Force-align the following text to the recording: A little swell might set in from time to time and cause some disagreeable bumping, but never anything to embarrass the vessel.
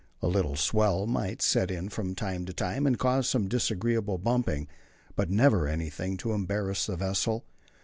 A 0.19 0.27
little 0.27 0.55
swell 0.55 1.05
might 1.05 1.43
set 1.43 1.69
in 1.69 1.87
from 1.89 2.15
time 2.15 2.45
to 2.47 2.53
time 2.53 2.87
and 2.87 2.97
cause 2.97 3.29
some 3.29 3.47
disagreeable 3.47 4.17
bumping, 4.17 4.67
but 5.15 5.29
never 5.29 5.67
anything 5.67 6.17
to 6.17 6.33
embarrass 6.33 6.87
the 6.87 6.95
vessel. 6.97 7.45